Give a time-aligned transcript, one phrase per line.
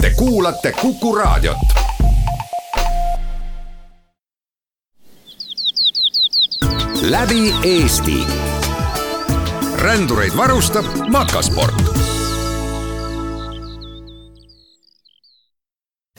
[0.00, 1.56] Te kuulate Kuku Raadiot.
[7.02, 8.26] läbi Eesti.
[9.74, 11.74] rändureid varustab Makasport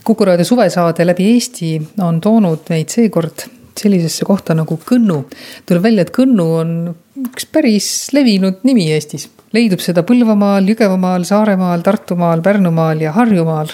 [0.03, 3.45] kuku raadio suvesaade läbi Eesti on toonud meid seekord
[3.79, 5.23] sellisesse kohta nagu Kõnnu.
[5.65, 9.29] tuleb välja, et Kõnnu on üks päris levinud nimi Eestis.
[9.55, 13.73] Leidub seda Põlvamaal, Jõgevamaal, Saaremaal, Tartumaal, Pärnumaal ja Harjumaal.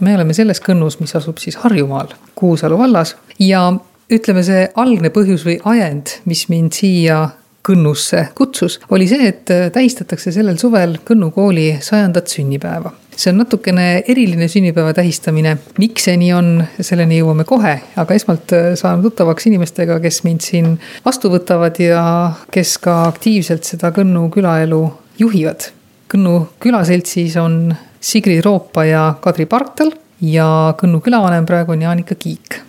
[0.00, 3.66] me oleme selles Kõnnus, mis asub siis Harjumaal, Kuusalu vallas ja
[4.10, 7.28] ütleme, see algne põhjus või ajend, mis mind siia
[7.60, 12.92] Kõnnusse kutsus, oli see, et tähistatakse sellel suvel Kõnnu kooli sajandat sünnipäeva.
[13.20, 15.58] see on natukene eriline sünnipäeva tähistamine.
[15.78, 20.80] miks see nii on, selleni jõuame kohe, aga esmalt saan tuttavaks inimestega, kes mind siin
[21.04, 24.80] vastu võtavad ja kes ka aktiivselt seda Kõnnu külaelu
[25.20, 25.68] juhivad.
[26.10, 27.68] Kõnnu külaseltsis on
[28.00, 29.92] Sigrid Roopa ja Kadri Parktal
[30.24, 32.62] ja Kõnnu külavanem praegu on Jaanika Kiik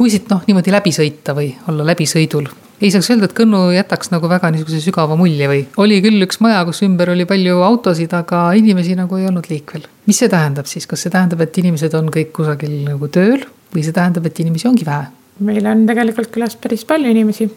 [0.00, 2.46] kui siit noh, niimoodi läbi sõita või olla läbisõidul,
[2.80, 6.40] ei saaks öelda, et Kõnnu jätaks nagu väga niisuguse sügava mulje või oli küll üks
[6.40, 9.84] maja, kus ümber oli palju autosid, aga inimesi nagu ei olnud liikvel.
[10.08, 13.84] mis see tähendab siis, kas see tähendab, et inimesed on kõik kusagil nagu tööl või
[13.84, 15.10] see tähendab, et inimesi ongi vähe?
[15.44, 17.50] meil on tegelikult külas päris palju inimesi,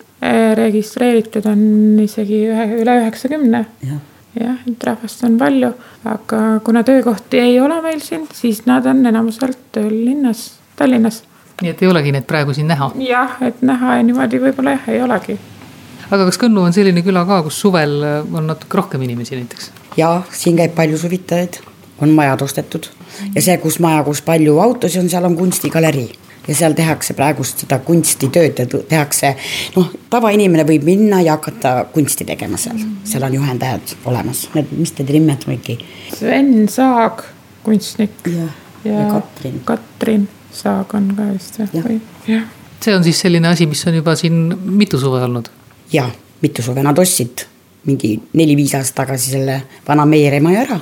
[0.59, 1.63] registreeritud on
[2.03, 3.65] isegi ühe, üle üheksakümne.
[3.87, 4.03] jah,
[4.37, 5.73] et rahvast on palju,
[6.05, 11.21] aga kuna töökohti ei ole meil siin, siis nad on enamuselt tööl linnas, Tallinnas
[11.61, 12.91] nii et ei olegi neid praegu siin näha?
[13.03, 15.37] jah, et näha ja niimoodi võib-olla jah, ei olegi.
[16.09, 19.71] aga kas Kõnnu on selline küla ka, kus suvel on natuke rohkem inimesi näiteks?
[19.97, 21.61] ja siin käib palju suvitajaid,
[22.01, 22.89] on majad ostetud
[23.35, 26.09] ja see, kus maja, kus palju autosid on, seal on kunstigalerii
[26.47, 29.33] ja seal tehakse praegust seda kunstitööd ja tehakse,
[29.75, 34.91] noh, tavainimene võib minna ja hakata kunsti tegema seal, seal on juhendajad olemas, need, mis
[34.95, 35.77] te nimetamegi?
[36.17, 37.23] Sven Saag,
[37.63, 38.19] kunstnik.
[38.27, 38.49] ja,
[38.83, 39.61] ja, ja Katrin.
[39.65, 42.01] Katrin Saag on ka vist või?
[42.27, 42.45] jah.
[42.83, 44.45] see on siis selline asi, mis on juba siin
[44.81, 45.49] mitu suve olnud?
[45.93, 46.09] ja,
[46.41, 47.47] mitu suve, nad ostsid
[47.87, 50.79] mingi neli-viis aastat tagasi selle vana Meierea maja ära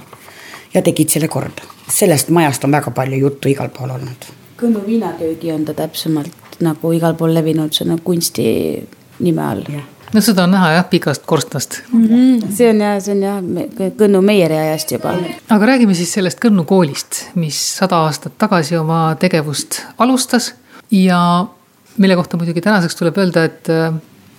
[0.73, 1.66] ja tegid selle korda.
[1.91, 4.41] sellest majast on väga palju juttu igal pool olnud.
[4.61, 8.45] Kõnnu viinaköögi on ta täpsemalt nagu igal pool levinud, see on nagu kunsti
[9.22, 9.63] nime all.
[10.11, 12.07] no seda on näha jah, pikast korstnast mm.
[12.07, 12.51] -hmm.
[12.55, 15.16] see on jah, see on jah Kõnnu Meieri ajast juba.
[15.49, 20.53] aga räägime siis sellest Kõnnu koolist, mis sada aastat tagasi oma tegevust alustas
[20.91, 21.45] ja
[21.97, 23.93] mille kohta muidugi tänaseks tuleb öelda, et äh,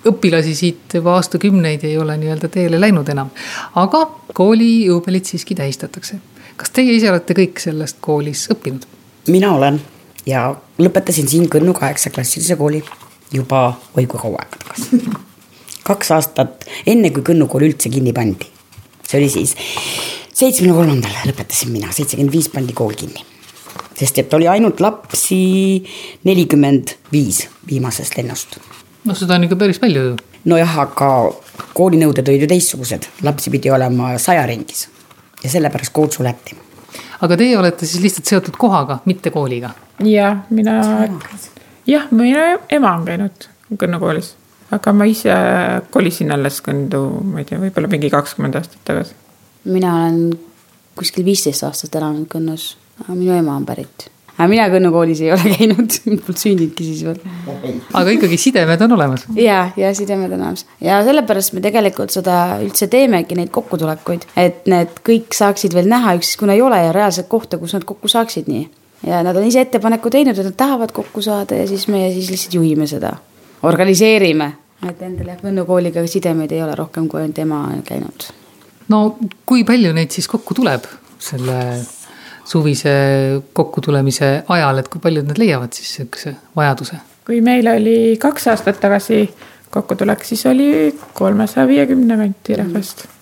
[0.08, 3.30] õpilasi siit juba aastakümneid ei ole nii-öelda teele läinud enam.
[3.74, 6.16] aga kooli juubelit siiski tähistatakse.
[6.56, 8.86] kas teie ise olete kõik sellest koolis õppinud?
[9.28, 9.80] mina olen
[10.26, 12.82] ja lõpetasin siin Kõnnu kaheksaklassilise kooli
[13.32, 13.66] juba
[13.96, 15.02] oi kui kaua aega tagasi
[15.88, 18.48] kaks aastat enne, kui Kõnnu kool üldse kinni pandi.
[19.06, 19.56] see oli siis
[20.32, 23.24] seitsmekümne kolmandal lõpetasin mina, seitsekümmend viis pandi kool kinni.
[23.98, 25.82] sest et oli ainult lapsi
[26.24, 28.58] nelikümmend viis viimasest lennust.
[29.04, 30.16] noh, seda on ikka päris palju ju.
[30.44, 31.12] nojah, aga
[31.74, 34.88] koolinõuded olid ju teistsugused, lapsi pidi olema saja ringis
[35.42, 36.56] ja sellepärast kool suleti.
[37.20, 39.72] Aga teie olete siis lihtsalt seotud kohaga, mitte kooliga?
[40.04, 40.78] jah, mina,
[41.86, 44.34] jah, minu ema on käinud Kõnnu koolis
[44.72, 45.34] aga ma ise
[45.92, 49.16] kolisin alles Kõndu, ma ei tea, võib-olla mingi kakskümmend aastat tagasi.
[49.68, 50.32] mina olen
[50.98, 52.72] kuskil viisteist aastat elanud Kõnnus,
[53.04, 54.08] aga minu ema on pärit.
[54.36, 57.18] Aga mina Kõnnu koolis ei ole käinud, polnud sündinudki siis veel.
[57.98, 59.26] aga ikkagi sidemed on olemas.
[59.36, 64.64] ja, ja sidemed on olemas ja sellepärast me tegelikult seda üldse teemegi, neid kokkutulekuid, et
[64.70, 68.48] need kõik saaksid veel näha, ükskõik kuna ei ole reaalset kohta, kus nad kokku saaksid
[68.50, 68.64] nii.
[69.06, 72.32] ja nad on ise ettepaneku teinud, et nad tahavad kokku saada ja siis meie siis
[72.32, 73.16] lihtsalt juhime seda,
[73.62, 74.52] organiseerime
[74.88, 78.28] et endal jah, Võnnu kooliga sidemeid ei ole rohkem, kui ainult ema on käinud.
[78.90, 79.02] no
[79.46, 80.88] kui palju neid siis kokku tuleb
[81.22, 81.58] selle
[82.44, 82.92] suvise
[83.52, 87.00] kokkutulemise ajal, et kui paljud nad leiavad siis sihukese vajaduse?
[87.26, 89.24] kui meil oli kaks aastat tagasi
[89.70, 90.68] kokkutulek, siis oli
[91.14, 93.18] kolmesaja viiekümne kanti rahvast mm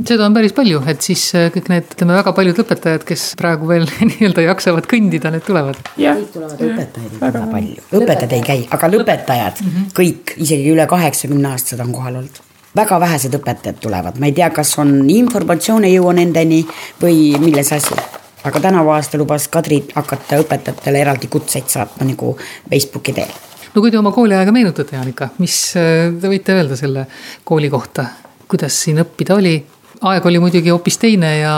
[0.00, 3.68] seda on päris palju, et siis äh, kõik need, ütleme väga paljud õpetajad, kes praegu
[3.68, 5.82] veel nii-öelda jaksavad kõndida, need tulevad.
[5.96, 9.92] kõik tulevad, õpetajaid on väga palju, õpetajad ei käi, aga lõpetajad mm, -hmm.
[9.98, 12.40] kõik, isegi üle kaheksakümne aastased on kohal olnud.
[12.76, 16.64] väga vähesed õpetajad tulevad, ma ei tea, kas on informatsioon ei jõua nendeni
[17.02, 18.00] või milles asi.
[18.44, 22.36] Aga tänavu aasta lubas Kadri hakata õpetajatele eraldi kutseid saatma nagu
[22.70, 23.30] Facebooki teel.
[23.74, 27.06] no kui te oma kooliaega meenutate, Jaanika, mis äh, te võite öelda selle
[27.44, 28.06] kooli kohta,
[28.48, 29.56] kuidas siin õppida oli?
[30.02, 31.54] aeg oli muidugi hoopis teine ja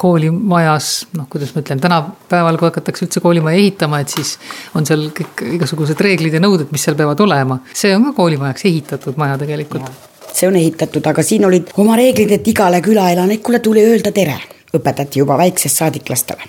[0.00, 4.36] koolimajas, noh, kuidas ma ütlen, tänapäeval, kui hakatakse üldse koolimaja ehitama, et siis
[4.78, 7.58] on seal kõik igasugused reeglid ja nõuded, mis seal peavad olema.
[7.76, 9.90] see on ka koolimajaks ehitatud maja tegelikult.
[10.32, 14.38] see on ehitatud, aga siin olid oma reeglid, et igale külaelanikule tuli öelda tere.
[14.76, 16.42] Õpetati juba väiksest saadik lastele,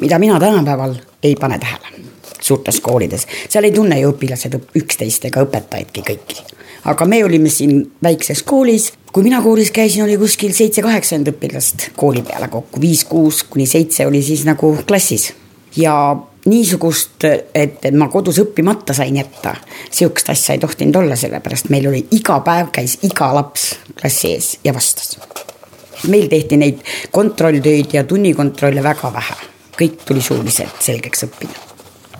[0.00, 2.04] mida mina tänapäeval ei pane tähele
[2.40, 6.44] suurtes koolides, seal ei tunne ju õpilased üksteist ega õpetajaidki kõiki
[6.84, 12.22] aga me olime siin väikses koolis, kui mina koolis käisin, oli kuskil seitse-kaheksakümmend õpilast kooli
[12.26, 15.32] peale kokku, viis-kuus kuni seitse oli siis nagu klassis.
[15.76, 16.16] ja
[16.48, 19.54] niisugust, et, ma kodus õppimata sain jätta,
[19.90, 24.56] sihukest asja ei tohtinud olla, sellepärast meil oli iga päev käis iga laps klassi ees
[24.64, 25.18] ja vastas.
[26.06, 29.40] Meil tehti neid kontrolltöid ja tunnikontrolle väga vähe,
[29.78, 31.68] kõik tuli suuliselt selgeks õppida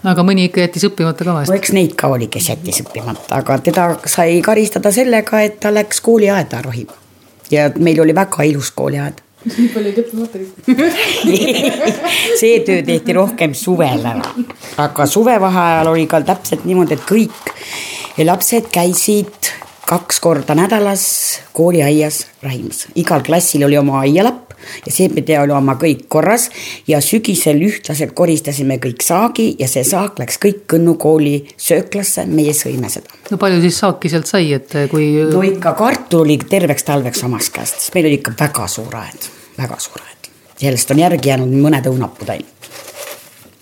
[0.07, 1.51] aga mõni ikka jättis õppimata ka vahest?
[1.51, 5.73] no eks neid ka oli, kes jättis õppimata, aga teda sai karistada sellega, et ta
[5.75, 6.95] läks kooliaeda rohima.
[7.51, 9.25] ja meil oli väga ilus kooliaed.
[9.49, 10.39] Nii palju jäid õppimata
[12.41, 14.33] see töö tehti rohkem suvel ära,
[14.83, 17.55] aga suvevaheajal oli ka täpselt niimoodi, et kõik
[18.27, 19.53] lapsed käisid
[19.88, 21.02] kaks korda nädalas
[21.56, 24.52] kooliaias rahimas, igal klassil oli oma aialapp
[24.85, 26.49] ja see pidi olema kõik korras
[26.88, 32.52] ja sügisel ühtlaselt koristasime kõik saagi ja see saak läks kõik Kõnnu kooli sööklasse, meie
[32.52, 33.14] sõime seda.
[33.31, 35.08] no palju siis saaki sealt sai, et kui?
[35.32, 39.32] no ikka kartul oli terveks talveks omast käest, sest meil oli ikka väga suur aed,
[39.56, 40.31] väga suur aed.
[40.61, 42.73] sellest on järgi jäänud mõned õunapuud ainult.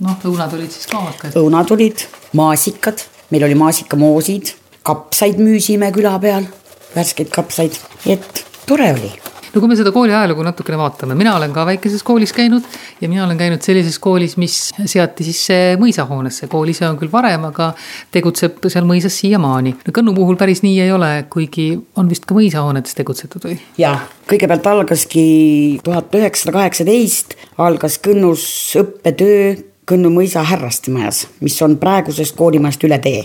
[0.02, 1.38] noh, õunad olid siis ka omad käes?
[1.38, 4.56] õunad olid, maasikad, meil oli maasikamoosid,
[4.86, 6.46] kapsaid müüsime küla peal,
[6.94, 9.14] värskeid kapsaid, et tore oli
[9.56, 12.64] no kui me seda kooli ajalugu natukene vaatame, mina olen ka väikeses koolis käinud
[13.00, 16.50] ja mina olen käinud sellises koolis, mis seati sisse mõisahoonesse.
[16.52, 17.70] kool ise on küll varem, aga
[18.12, 19.72] tegutseb seal mõisas siiamaani.
[19.86, 23.56] no Kõnnu puhul päris nii ei ole, kuigi on vist ka mõisahoonetes tegutsetud või?
[23.80, 25.26] jah, kõigepealt algaski
[25.84, 28.44] tuhat üheksasada kaheksateist, algas Kõnnus
[28.76, 29.56] õppetöö
[29.86, 33.22] Kõnnu mõisa härrastemajas, mis on praegusest koolimajast üle tee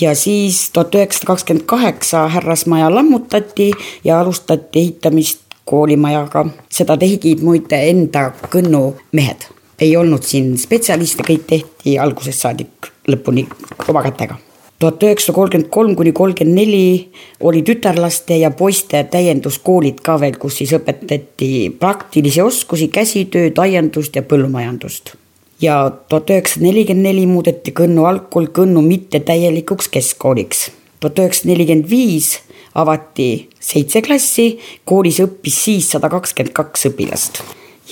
[0.00, 3.70] ja siis tuhat üheksasada kakskümmend kaheksa härrasmaja lammutati
[4.04, 8.82] ja alustati ehitamist koolimajaga, seda tegid muide enda Kõnnu
[9.12, 9.48] mehed.
[9.80, 13.46] ei olnud siin spetsialiste, kõik tehti algusest saadik lõpuni
[13.88, 14.36] oma kätega.
[14.78, 17.10] tuhat üheksasada kolmkümmend kolm kuni kolmkümmend neli
[17.40, 24.22] oli tütarlaste ja poiste täienduskoolid ka veel, kus siis õpetati praktilisi oskusi, käsitööd, aiandust ja
[24.22, 25.16] põllumajandust
[25.62, 30.70] ja tuhat üheksasada nelikümmend neli muudeti Kõnnu algkool Kõnnu mittetäielikuks keskkooliks.
[31.00, 32.40] tuhat üheksasada nelikümmend viis
[32.74, 37.40] avati seitse klassi, koolis õppis siis sada kakskümmend kaks õpilast.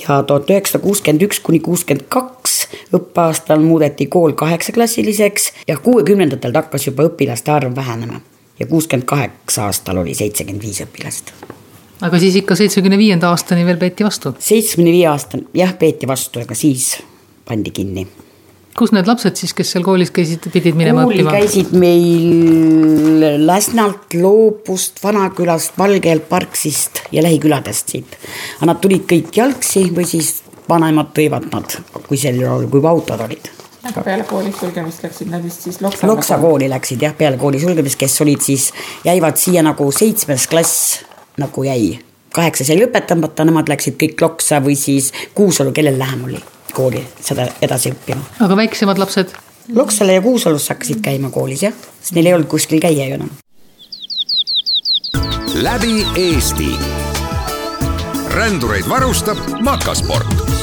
[0.08, 6.86] ja tuhat üheksasada kuuskümmend üks kuni kuuskümmend kaks õppeaastal muudeti kool kaheksaklassiliseks ja kuuekümnendatel hakkas
[6.86, 8.20] juba õpilaste arv vähenema.
[8.58, 11.32] ja kuuskümmend kaheksa aastal oli seitsekümmend viis õpilast
[12.04, 14.36] aga siis ikka seitsmekümne viienda aastani veel peeti vastu?
[14.38, 16.98] seitsmekümne viie aastani jah, peeti vastu, ega siis
[17.44, 18.06] pandi kinni
[18.78, 21.34] kus need lapsed siis, kes seal koolis käisid, pidid minema kooli õppima?
[21.36, 28.16] käisid meil Läsnalt, Loopust, Vanakülast, Valgelt, Parksist ja lähiküladest siit.
[28.58, 31.76] aga nad tulid kõik jalgsi või siis vanemad tõivad nad,
[32.08, 33.50] kui sel juhul, kui autod olid.
[33.84, 37.60] aga peale kooli sulgemist läksid nad vist siis Loksa Loksa kooli läksid jah, peale kooli
[37.62, 38.72] sulgemist, kes olid siis,
[39.06, 41.04] jäivad siia nagu seitsmes klass
[41.38, 42.00] nagu jäi.
[42.34, 46.42] kaheksas jäi lõpetamata, nemad läksid kõik Loksa või siis Kuusalu, kellel lähem oli
[46.74, 48.22] kooli seda edasi õppima.
[48.40, 49.34] aga väiksemad lapsed?
[49.74, 53.30] Loksale ja Kuusalusse hakkasid käima koolis jah, sest neil ei olnud kuskil käia ju enam.
[55.54, 56.74] läbi Eesti.
[58.34, 60.54] rändureid varustab Makasport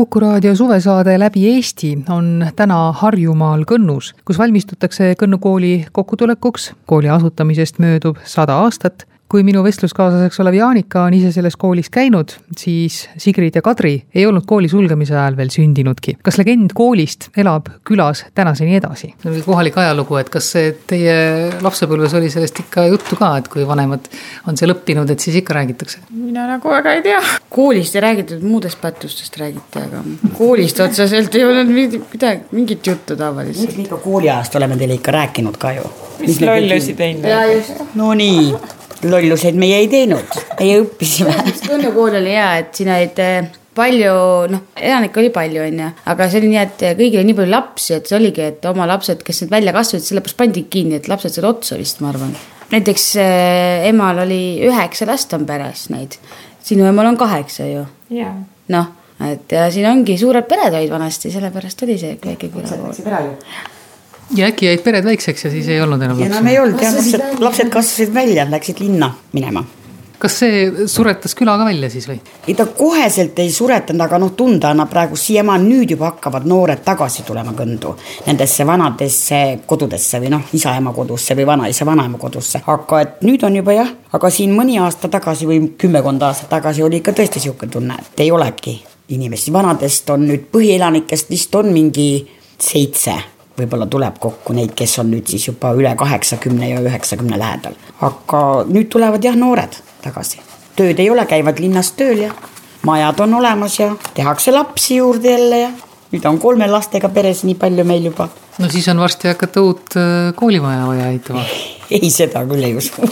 [0.00, 6.72] kuku raadio suvesaade Läbi Eesti on täna Harjumaal Kõnnus, kus valmistutakse Kõnnu kooli kokkutulekuks.
[6.86, 12.32] kooli asutamisest möödub sada aastat kui minu vestluskaaslaseks olev Jaanika on ise selles koolis käinud,
[12.58, 16.16] siis Sigrid ja Kadri ei olnud kooli sulgemise ajal veel sündinudki.
[16.26, 19.12] kas legend koolist elab külas tänaseni edasi?
[19.46, 20.48] kohalik ajalugu, et kas
[20.90, 21.14] teie
[21.62, 24.10] lapsepõlves oli sellest ikka juttu ka, et kui vanemad
[24.50, 26.02] on seal õppinud, et siis ikka räägitakse?
[26.10, 27.22] mina nagu väga ei tea.
[27.54, 30.02] koolist ei räägitud, muudest pättustest räägiti, aga
[30.40, 33.78] koolist otseselt ei olnud midagi, mingit juttu tavaliselt.
[33.78, 35.86] me ikka kooliajast oleme teile ikka rääkinud ka ju?
[36.18, 37.30] mis lollusi teinud.
[37.30, 38.79] ja just.
[39.02, 41.32] Lolluseid meie ei teinud, meie õppisime.
[41.70, 44.12] Kõnnu kool oli hea, et siin olid eh, palju,
[44.52, 47.94] noh, elanikke oli palju, onju, aga see oli nii, et kõigil oli nii palju lapsi,
[47.96, 51.36] et see oligi, et oma lapsed, kes nüüd välja kasvasid, sellepärast pandi kinni, et lapsed
[51.36, 52.34] said otsa vist, ma arvan.
[52.74, 56.18] näiteks äh, emal oli üheksa last on peres neid,
[56.66, 57.84] sinu emal on kaheksa ju,
[58.76, 58.94] noh,
[59.26, 63.78] et ja siin ongi suured pered olid vanasti, sellepärast oli see väike külakool.
[64.36, 66.54] Ja äkki jäid pered väikseks ja siis ei olnud enam ja enam lapsi?
[66.54, 67.44] ei olnud jah, lapsed, välja.
[67.44, 69.64] lapsed kasvasid välja, läksid linna minema.
[70.20, 72.18] Kas see suretas küla ka välja siis või?
[72.46, 75.16] ei ta koheselt ei suretanud, aga noh, tunda annab praegu.
[75.16, 77.94] Siiamaani, nüüd juba hakkavad noored tagasi tulema Kõndu
[78.26, 83.56] nendesse vanadesse kodudesse või noh, isa-ema kodusse või vanaisa, vanaema kodusse, aga et nüüd on
[83.62, 87.72] juba jah, aga siin mõni aasta tagasi või kümmekond aastat tagasi oli ikka tõesti niisugune
[87.72, 88.76] tunne, et ei olegi
[89.10, 92.10] inimesi, vanadest on nüüd põhielanikest vist on mingi
[92.60, 93.16] seitse
[93.60, 97.76] võib-olla tuleb kokku neid, kes on nüüd siis juba üle kaheksakümne ja üheksakümne lähedal.
[98.00, 100.40] aga nüüd tulevad jah, noored tagasi.
[100.76, 102.32] tööd ei ole, käivad linnas tööl ja
[102.86, 105.70] majad on olemas ja tehakse lapsi juurde jälle ja
[106.12, 108.28] nüüd on kolme lastega peres nii palju meil juba.
[108.58, 111.44] no siis on varsti hakata uut äh, koolimaja vaja ehitama.
[111.96, 113.10] ei, seda küll ei usu.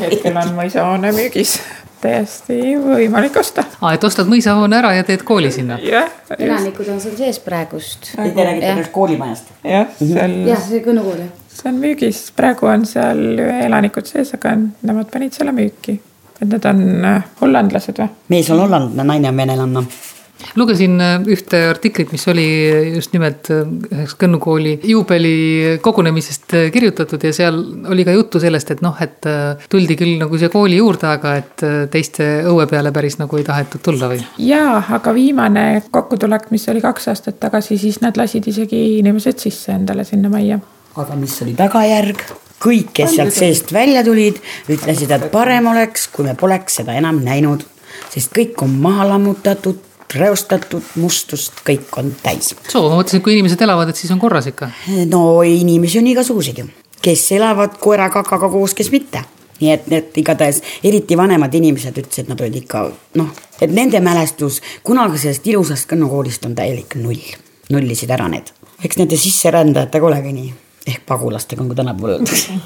[0.00, 1.58] hetkel on mõisahoone müügis,
[2.00, 3.64] täiesti võimalik osta.
[3.80, 5.78] aa, et ostad mõisahoone ära ja teed kooli sinna?
[6.38, 8.12] elanikud on seal sees praegust.
[8.16, 9.50] Te räägite sellest koolimajast?
[9.64, 11.32] jah, seal, jah, see Kõnnu kool jah.
[11.56, 15.98] see on müügis, praegu on seal elanikud sees, aga nemad panid selle müüki.
[16.40, 18.08] et need on äh, hollandlased või?
[18.32, 19.84] mees on hollandlane, naine on venelanna.
[20.56, 22.46] Lugesin äh, ühte artiklit, mis oli
[22.96, 28.40] just nimelt äh, üheks Kõnnu kooli juubeli kogunemisest äh, kirjutatud ja seal oli ka juttu
[28.42, 32.28] sellest, et noh, et äh, tuldi küll nagu siia kooli juurde, aga et äh, teiste
[32.50, 34.20] õue peale päris nagu ei tahetud tulla või?
[34.44, 39.74] jaa, aga viimane kokkutulek, mis oli kaks aastat tagasi, siis nad lasid isegi inimesed sisse
[39.76, 40.60] endale sinna majja.
[41.00, 42.24] aga mis oli tagajärg?
[42.60, 47.22] kõik, kes sealt seest välja tulid, ütlesid, et parem oleks, kui me poleks seda enam
[47.24, 47.64] näinud,
[48.12, 49.80] sest kõik on maha lammutatud,
[50.14, 52.54] reostatud, mustust, kõik on täis.
[52.68, 54.70] soo, ma mõtlesin, et kui inimesed elavad, et siis on korras ikka.
[55.10, 56.70] no inimesi on igasuguseid ju,
[57.02, 59.24] kes elavad koera-kakaga koos, kes mitte
[59.60, 62.84] nii et need igatahes eriti vanemad inimesed ütlesid, nad olid ikka
[63.20, 67.20] noh, et nende mälestus kunagisest ilusast Kõnnu koolist on täielik null,
[67.72, 68.52] nullisid ära need.
[68.84, 70.54] eks nende sisserändajatega olegi nii,
[70.86, 72.56] ehk pagulastega, nagu tänapäeval öeldakse.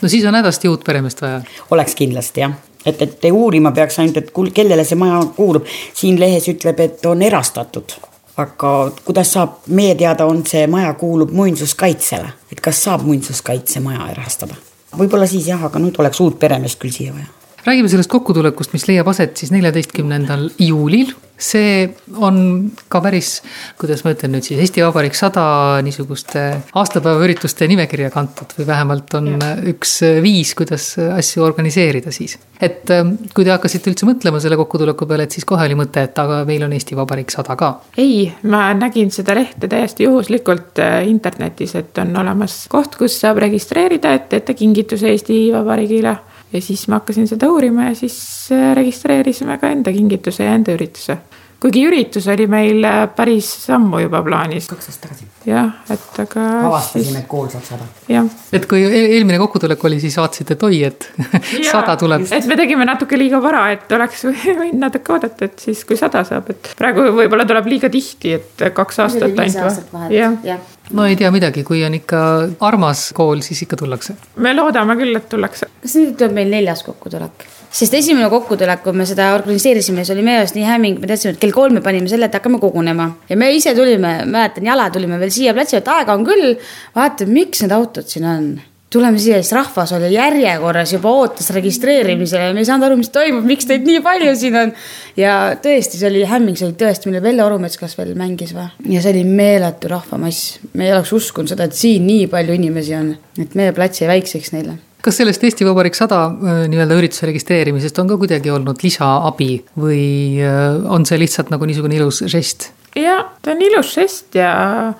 [0.00, 1.42] no siis on hädasti uut peremeest vaja.
[1.70, 2.56] oleks kindlasti jah,
[2.86, 5.66] et, et uurima peaks ainult, et kul- kellele see maja kuulub.
[5.94, 7.96] siin lehes ütleb, et on erastatud,
[8.36, 14.54] aga kuidas saab, meie teada on see maja kuulub muinsuskaitsele, et kas saab muinsuskaitsemaja erastada?
[14.98, 18.86] võib-olla siis jah, aga nüüd oleks uut peremeest küll siia vaja räägime sellest kokkutulekust, mis
[18.88, 21.12] leiab aset siis neljateistkümnendal juulil.
[21.40, 21.86] see
[22.20, 23.38] on ka päris,
[23.80, 26.42] kuidas ma ütlen nüüd siis, Eesti Vabariik sada niisuguste
[26.76, 29.30] aastapäevaürituste nimekirja kantud või vähemalt on
[29.72, 32.36] üks viis, kuidas asju organiseerida siis.
[32.60, 36.04] et ähm, kui te hakkasite üldse mõtlema selle kokkutuleku peale, et siis kohe oli mõte,
[36.04, 37.72] et aga meil on Eesti Vabariik sada ka.
[37.96, 43.40] ei, ma nägin seda lehte täiesti juhuslikult äh, internetis, et on olemas koht, kus saab
[43.48, 46.18] registreerida, et teete kingituse Eesti Vabariigile.
[46.52, 48.16] Ja siis ma hakkasin seda uurima ja siis
[48.54, 51.18] äh, registreerisime ka enda kingituse ja enda ürituse.
[51.60, 54.68] kuigi üritus oli meil äh, päris ammu juba plaanis.
[54.70, 56.46] kaks aastat tagasi jah, et aga.
[56.68, 57.86] avastasime, et kool saab sada.
[58.10, 58.26] jah.
[58.52, 61.08] et kui e- eelmine kokkutulek oli, siis vaatasite, et oi, et
[61.72, 62.26] sada tuleb.
[62.26, 64.26] et me tegime natuke liiga vara, et oleks
[64.62, 68.68] võinud natuke oodata, et siis kui sada saab, et praegu võib-olla tuleb liiga tihti, et
[68.74, 69.96] kaks aastat ainult.
[70.10, 70.68] jah, jah.
[70.96, 72.20] No ei tea midagi, kui on ikka
[72.66, 74.16] armas kool, siis ikka tullakse.
[74.36, 75.70] me loodame küll, et tullakse.
[75.82, 77.46] kas nüüd tuleb meil neljas kokkutulek?
[77.70, 81.36] sest esimene kokkutulek, kui me seda organiseerisime, see oli meie jaoks nii hämming, me teadsime,
[81.36, 84.88] et kell kolm me panime selle, et hakkame kogunema ja me ise tulime, mäletan, jala
[84.90, 86.56] tulime veel siia platsile, et aega on küll.
[86.96, 88.50] vaatame, miks need autod siin on
[88.90, 93.12] tuleme siia, siis rahvas oli järjekorras juba ootas registreerimisele ja me ei saanud aru, mis
[93.14, 94.74] toimub, miks teid nii palju siin on.
[95.20, 98.66] ja tõesti, see oli hämming, see oli tõesti, meil Velle Orumets kas veel mängis või?
[98.90, 102.96] ja see oli meeletu rahvamass, me ei oleks uskunud seda, et siin nii palju inimesi
[102.98, 107.30] on, et meie plats jäi väikseks neile kas sellest Eesti Vabariik sada äh, nii-öelda ürituse
[107.30, 110.02] registreerimisest on ka kuidagi olnud lisaabi või
[110.44, 112.72] äh, on see lihtsalt nagu niisugune ilus žest?
[112.96, 114.50] Ja ta on ilus žest ja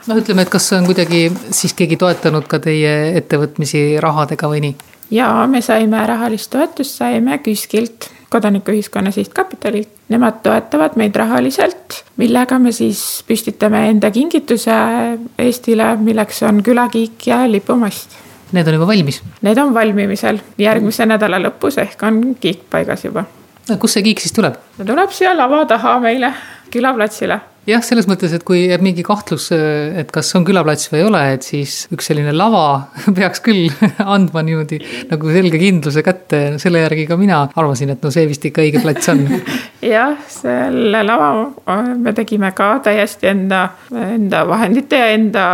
[0.07, 4.77] noh, ütleme, et kas on kuidagi siis keegi toetanud ka teie ettevõtmisi rahadega või nii?
[5.11, 9.89] ja me saime rahalist toetust, saime KÜSK-ilt, Kodanikuühiskonna Sihtkapitalilt.
[10.09, 14.77] Nemad toetavad meid rahaliselt, millega me siis püstitame enda kingituse
[15.39, 18.15] Eestile, milleks on külakiik ja lipumast.
[18.53, 19.21] Need on juba valmis.
[19.43, 23.25] Need on valmimisel järgmise nädala lõpus ehk on kiik paigas juba.
[23.79, 24.55] kust see kiik siis tuleb?
[24.79, 26.33] ta tuleb siia lava taha meile
[26.73, 31.07] külaplatsile jah, selles mõttes, et kui jääb mingi kahtlus, et kas on külaplats või ei
[31.07, 32.65] ole, et siis üks selline lava
[33.19, 33.69] peaks küll
[34.17, 38.47] andma niimoodi nagu selge kindluse kätte, selle järgi ka mina arvasin, et no see vist
[38.49, 39.25] ikka õige plats on.
[39.95, 41.31] jah, selle lava
[42.01, 45.47] me tegime ka täiesti enda, enda vahendite ja enda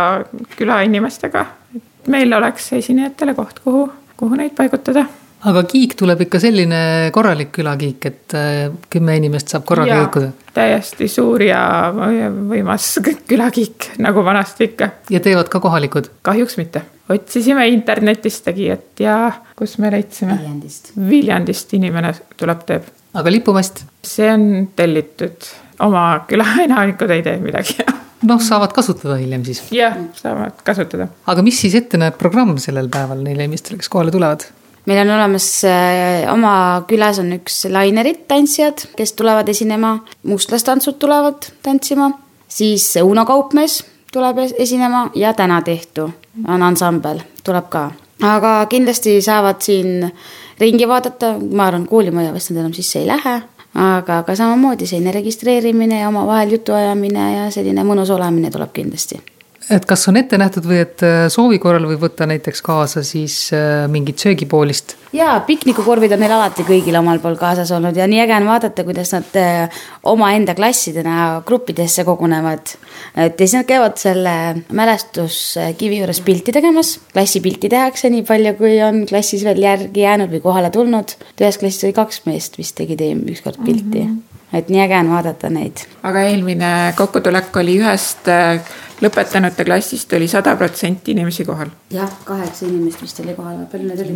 [0.57, 1.45] külainimestega.
[1.77, 5.05] et meil oleks esinejatele koht, kuhu, kuhu neid paigutada.
[5.47, 6.79] Aga kiik tuleb ikka selline
[7.15, 10.31] korralik külakiik, et äh, kümme inimest saab korraga liikuda.
[10.57, 11.61] täiesti suur ja
[11.93, 12.89] võimas
[13.29, 14.91] külakiik, nagu vanasti ikka.
[15.13, 16.09] ja teevad ka kohalikud?
[16.27, 16.83] kahjuks mitte.
[17.13, 19.19] otsisime internetist tegijat ja
[19.55, 20.39] kus me leidsime?
[20.41, 20.91] Viljandist.
[21.09, 22.89] Viljandist inimene tuleb, teeb.
[23.13, 23.85] aga lipumast?
[24.07, 25.53] see on tellitud,
[25.85, 27.79] oma küla enamikud ei tee midagi
[28.29, 29.63] noh, saavad kasutada hiljem siis.
[29.73, 31.09] jah, saavad kasutada.
[31.29, 34.47] aga mis siis ette näeb programm sellel päeval neile inimestele, kes kohale tulevad?
[34.87, 41.51] Meil on olemas äh,, oma külas on üks lainerid, tantsijad, kes tulevad esinema, mustlastantsud tulevad
[41.63, 42.11] tantsima,
[42.47, 43.81] siis Uno Kaupmees
[44.13, 46.09] tuleb esinema ja Täna tehtu
[46.47, 47.91] on ansambel, tuleb ka.
[48.23, 50.11] aga kindlasti saavad siin
[50.59, 53.41] ringi vaadata, ma arvan, koolimaja vist nad enam sisse ei lähe.
[53.77, 59.19] Aga ka samamoodi selline registreerimine ja omavahel jutuajamine ja selline mõnus olemine tuleb kindlasti
[59.73, 63.35] et kas on ette nähtud või et äh, soovi korral võib võtta näiteks kaasa siis
[63.55, 64.95] äh, mingit söögipoolist?
[65.15, 68.85] jaa, piknikukorvid on neil alati kõigil omal pool kaasas olnud ja nii äge on vaadata,
[68.87, 72.75] kuidas nad äh, omaenda klassidena gruppidesse kogunevad.
[73.15, 74.37] et ja siis nad käivad selle
[74.71, 80.43] mälestuskivi juures pilti tegemas, klassipilti tehakse nii palju, kui on klassis veel järgi jäänud või
[80.47, 81.17] kohale tulnud.
[81.41, 84.15] ühes klassis oli kaks meest vist tegid ükskord pilti mm.
[84.15, 85.85] -hmm et nii äge on vaadata neid.
[86.03, 88.61] aga eelmine kokkutulek oli ühest äh,
[89.03, 91.69] lõpetanute klassist oli sada protsenti inimesi kohal.
[91.93, 94.15] jah, kaheksa inimest vist oli kohal, palju neid oli?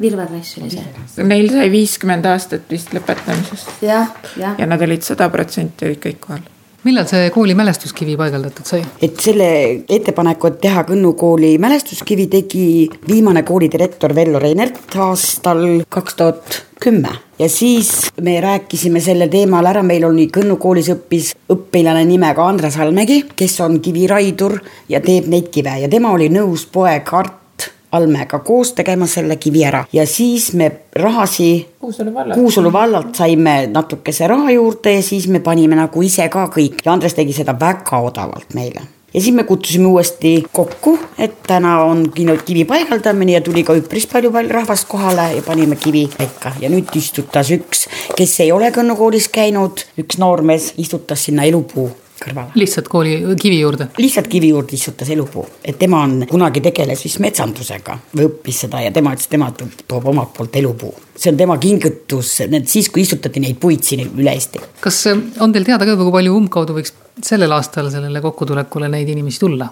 [0.00, 1.24] Virve klass oli see.
[1.24, 3.78] Neil sai viiskümmend aastat vist lõpetamisest.
[3.86, 4.58] jah, jah.
[4.58, 6.44] ja nad olid sada protsenti olid kõik kohal
[6.86, 8.82] millal see kooli mälestuskivi paigaldatud sai?
[9.02, 9.48] et selle
[9.98, 12.66] ettepaneku, et teha Kõnnu kooli mälestuskivi, tegi
[13.08, 17.10] viimane koolidirektor Vello Reinert aastal kaks tuhat kümme.
[17.38, 22.78] Ja siis me rääkisime sellel teemal ära, meil oli Kõnnu koolis õppis õpilane nimega Andres
[22.80, 24.58] Almägi, kes on kiviraidur
[24.92, 25.80] ja teeb neid kive.
[25.82, 27.42] Ja tema oli nõus poeg Art
[27.96, 29.84] Almega koos tegema selle kivi ära.
[29.92, 35.40] Ja siis me rahasi Kuusalu vallalt, Kuusalu vallalt saime natukese raha juurde ja siis me
[35.40, 36.84] panime nagu ise ka kõik.
[36.84, 38.86] Ja Andres tegi seda väga odavalt meile.
[39.14, 42.02] Ja siis me kutsusime uuesti kokku, et täna on
[42.44, 46.68] kivi paigaldamine ja tuli ka üpris palju, palju rahvast kohale ja panime kivi paika ja
[46.68, 47.86] nüüd istutas üks,
[48.18, 51.88] kes ei ole Kõnnu koolis käinud, üks noormees istutas sinna elupuu
[52.24, 52.54] kõrvale.
[52.54, 53.88] lihtsalt kooli kivi juurde?
[53.98, 58.80] lihtsalt kivi juurde istutas elupuu, et tema on, kunagi tegeles vist metsandusega või õppis seda
[58.84, 59.52] ja tema ütles, tema
[59.88, 60.94] toob omalt poolt elupuu.
[61.16, 64.62] See on tema kingitus, need siis, kui istutati neid puid siin üle Eesti.
[64.84, 69.40] kas on teil teada ka, kui palju umbkaudu võiks sellel aastal sellele kokkutulekule neid inimesi
[69.40, 69.68] tulla?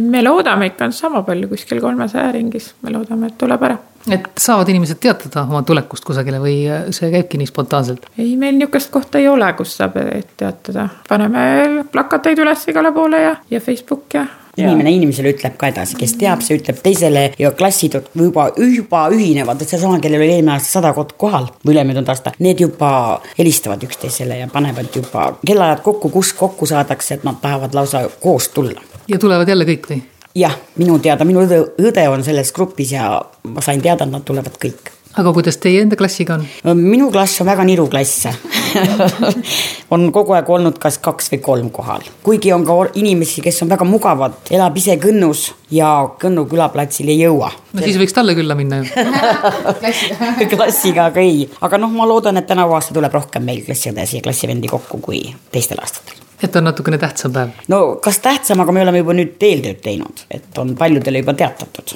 [0.00, 3.78] me loodame ikka sama palju, kuskil kolmesaja ringis, me loodame, et tuleb ära.
[4.14, 6.60] et saavad inimesed teatada oma tulekust kusagile või
[6.94, 8.06] see käibki nii spontaanselt?
[8.18, 9.98] ei, meil niisugust kohta ei ole, kus saab
[10.36, 14.26] teatada, paneme plakateid üles igale poole ja, ja Facebook ja
[14.56, 19.62] inimene inimesele ütleb ka edasi, kes teab, see ütleb teisele ja klassid juba, juba ühinevad,
[19.62, 24.40] et seesama, kellel oli eelmine aasta sada kohal või ülemöödunud aasta, need juba helistavad üksteisele
[24.42, 28.82] ja panevad juba kellaajad kokku, kus kokku saadakse, et nad tahavad lausa koos tulla.
[29.08, 30.02] ja tulevad jälle kõik või?
[30.34, 33.16] jah, minu teada, minu õde, õde on selles grupis ja
[33.48, 36.46] ma sain teada, et nad tulevad kõik aga kuidas teie enda klassiga on?
[36.78, 38.26] minu klass on väga niru klass.
[39.94, 43.70] On kogu aeg olnud kas kaks või kolm kohal, kuigi on ka inimesi, kes on
[43.70, 47.52] väga mugavad, elab ise Kõnnus ja Kõnnu külaplatsil ei jõua.
[47.72, 48.88] no siis võiks talle külla minna ju.
[49.82, 50.32] Klassiga.
[50.56, 54.24] Klassiga aga ei, aga noh, ma loodan, et tänavu aasta tuleb rohkem meil klassiõdesid ja
[54.24, 55.22] klassivendi kokku kui
[55.54, 56.18] teistel aastatel.
[56.42, 57.54] Et on natukene tähtsam päev?
[57.70, 61.94] no kas tähtsam, aga me oleme juba nüüd eeltööd teinud, et on paljudele juba teatatud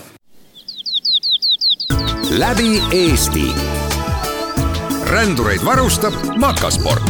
[2.30, 3.54] läbi Eesti.
[5.06, 7.02] rändureid varustab Makasport.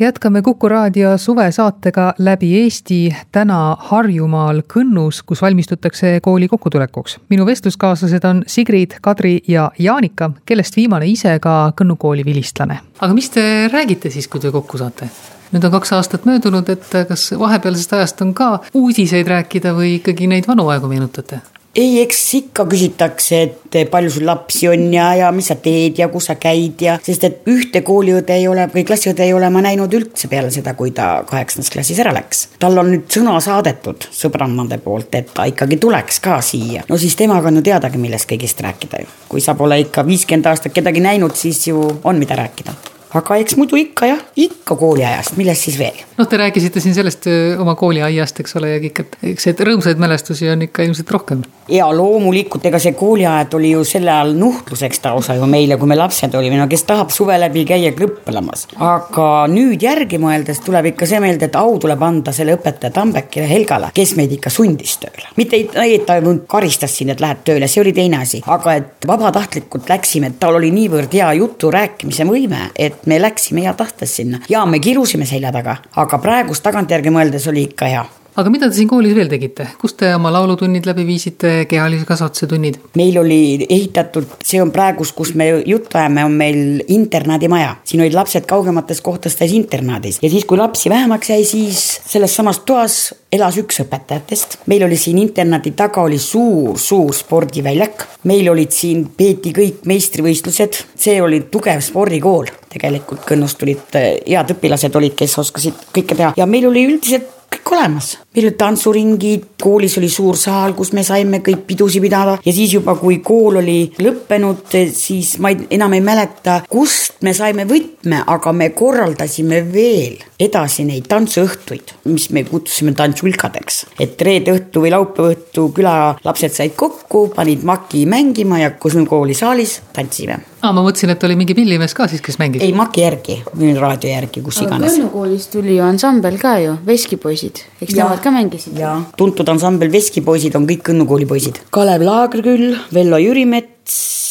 [0.00, 7.20] jätkame Kuku raadio suvesaatega läbi Eesti täna Harjumaal Kõnnus, kus valmistutakse kooli kokkutulekuks.
[7.28, 12.78] minu vestluskaaslased on Sigrid, Kadri ja Jaanika, kellest viimane ise ka Kõnnu kooli vilistlane.
[13.00, 15.08] aga mis te räägite siis, kui te kokku saate?
[15.52, 20.30] Nüüd on kaks aastat möödunud, et kas vahepealsest ajast on ka uudiseid rääkida või ikkagi
[20.30, 21.40] neid vanu aegu meenutate?
[21.78, 26.08] ei, eks ikka küsitakse, et palju sul lapsi on ja, ja mis sa teed ja
[26.10, 29.62] kus sa käid ja, sest et ühte kooliõde ei ole või klassiõde ei ole ma
[29.64, 32.46] näinud üldse peale seda, kui ta kaheksandas klassis ära läks.
[32.58, 36.82] tal on nüüd sõna saadetud sõbrannade poolt, et ta ikkagi tuleks ka siia.
[36.88, 39.16] no siis temaga on ju teadagi, millest kõigest rääkida ju.
[39.28, 42.74] kui sa pole ikka viiskümmend aastat kedagi näinud, siis ju on, mida rääkida
[43.16, 45.96] aga eks muidu ikka jah, ikka kooliajast, millest siis veel.
[46.18, 47.28] noh, te rääkisite siin sellest
[47.60, 51.44] oma kooliaiast, eks ole, ja kõik, et eks neid rõõmsaid mälestusi on ikka ilmselt rohkem.
[51.72, 55.96] ja loomulikult, ega see kooliaed oli ju sel ajal nuhtluseks lausa ju meile, kui me
[55.96, 58.66] lapsed olime, no kes tahab suve läbi käia krõpplemas.
[58.76, 63.48] aga nüüd järgi mõeldes tuleb ikka see meelde, et au tuleb anda selle õpetaja Tambekile
[63.48, 65.32] Helgale, kes meid ikka sundis tööle.
[65.36, 69.88] mitte et ta karistas sind, et lähed tööle, see oli teine asi, aga et vabatahtlikult
[69.88, 74.40] läksime, et tal oli niivõrd hea jutu rääkimise võime, et me läksime hea tahtes sinna
[74.48, 78.06] ja me kirusime selja taga, aga praegust tagantjärgi mõeldes oli ikka hea
[78.38, 82.46] aga mida te siin koolis veel tegite, kus te oma laulutunnid läbi viisite, kehalise kasvatuse
[82.50, 82.78] tunnid?
[82.98, 87.74] meil oli ehitatud, see on praegust, kus me juttu ajame, on meil internaadimaja.
[87.88, 92.62] siin olid lapsed kaugematest kohtadest internaadis ja siis, kui lapsi vähemaks jäi, siis selles samas
[92.68, 93.00] toas
[93.32, 94.60] elas üks õpetajatest.
[94.70, 98.06] meil oli siin internaadi taga oli suur-suur spordiväljak.
[98.30, 104.96] meil olid siin, peeti kõik meistrivõistlused, see oli tugev spordikool tegelikult Kõnnust tulid head õpilased
[105.00, 108.16] olid, kes oskasid kõike teha ja meil oli üldiselt kõik olemas.
[108.38, 112.72] Meil olid tantsuringid, koolis oli suur saal, kus me saime kõik pidusid pidada ja siis
[112.76, 118.22] juba, kui kool oli lõppenud, siis ma ei, enam ei mäleta, kust me saime võtme,
[118.30, 123.86] aga me korraldasime veel edasi neid tantsuõhtuid, mis me kutsusime tantsulkadeks.
[123.98, 129.06] et reede õhtu või laupäeva õhtu külalapsed said kokku, panid maki mängima ja kus me
[129.06, 132.62] koolisaalis tantsime aa, ma mõtlesin, et oli mingi pillimees ka siis, kes mängis.
[132.64, 133.38] ei, Maki järgi
[133.78, 134.96] raadio järgi, kus iganes.
[134.96, 138.76] Kõnnu koolist tuli ju ansambel ka ju, Veskipoisid, eks nemad ka mängisid?
[138.78, 141.60] jaa, tuntud ansambel Veskipoisid on kõik Kõnnu kooli poisid.
[141.74, 143.77] Kalev Laagrküll, Vello Jürimets,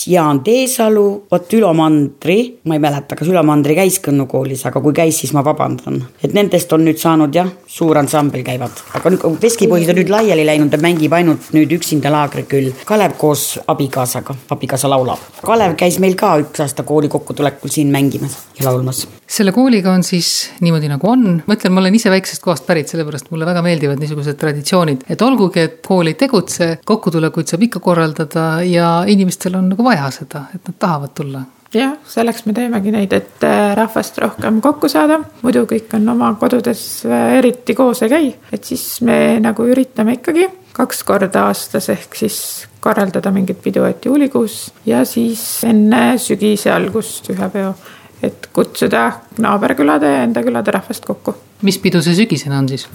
[0.08, 4.80] Jaan Teesalu, vot Ülo Mandri, ma ei mäleta, kas Ülo Mandri käis Kõnnu koolis, aga
[4.84, 6.00] kui käis, siis ma vabandan.
[6.24, 10.46] et nendest on nüüd saanud jah, suur ansambel käivad, aga nüüd veskipoisid on nüüd laiali
[10.48, 12.72] läinud ja mängib ainult nüüd üksinda Laagriküll.
[12.88, 15.26] Kalev koos abikaasaga, abikaasa laulab.
[15.43, 19.08] Kalev käis meil ka üks aasta kooli kokkutulekul siin mängimas ja laulmas.
[19.28, 22.88] selle kooliga on siis niimoodi nagu on, ma ütlen, ma olen ise väiksest kohast pärit,
[22.88, 27.82] sellepärast mulle väga meeldivad niisugused traditsioonid, et olgugi, et kool ei tegutse, kokkutulekuid saab ikka
[27.84, 31.44] korraldada ja inimestel on nagu vaja seda, et nad tahavad tulla.
[31.74, 36.30] Jah, selleks me teemegi neid, et äh, rahvast rohkem kokku saada, muidu kõik on oma
[36.40, 41.90] kodudes äh, eriti koos ei käi, et siis me nagu üritame ikkagi kaks korda aastas
[41.90, 42.40] ehk siis
[42.80, 47.74] korraldada mingit pidu, et juulikuus ja siis enne sügise algust ühe peo,
[48.23, 51.36] et kutsuda naaberkülade ja enda külade rahvast kokku.
[51.62, 52.88] mis pidu see sügisene on siis?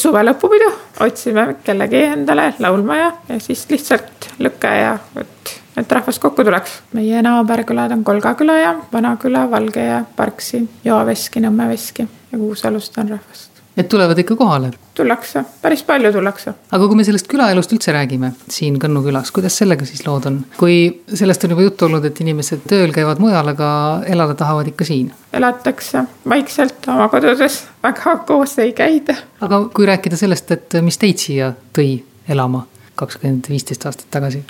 [0.00, 0.70] suve lõpupidu,
[1.04, 6.80] otsime kellegi endale laulma ja, ja siis lihtsalt lüke ja et, et rahvas kokku tuleks.
[6.92, 12.98] meie naaberkülad on Kolga küla ja Vanaküla, Valge ja Parksi, Joaveski, Nõmme Veski ja Kuusalust
[12.98, 14.70] on rahvast et tulevad ikka kohale?
[14.94, 16.54] tullakse, päris palju tullakse.
[16.72, 20.40] aga kui me sellest külaelust üldse räägime siin Kõnnu külas, kuidas sellega siis lood on?
[20.58, 20.78] kui
[21.14, 23.68] sellest on juba juttu olnud, et inimesed tööl käivad mujal, aga
[24.06, 25.12] elada tahavad ikka siin?
[25.32, 29.16] elatakse vaikselt oma kodudes, väga koos ei käida.
[29.44, 31.94] aga kui rääkida sellest, et mis teid siia tõi
[32.28, 32.66] elama?
[32.98, 34.40] kakskümmend, viisteist aastat tagasi.